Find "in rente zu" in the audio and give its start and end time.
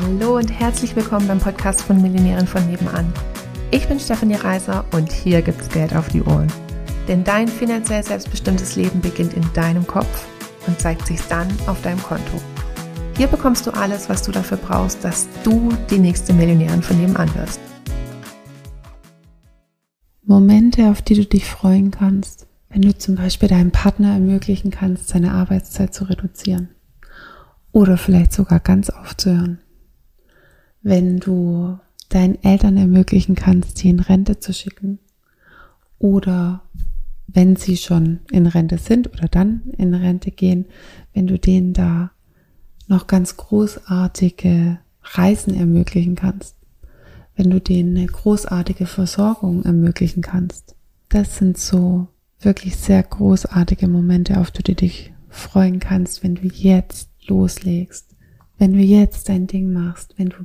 33.88-34.52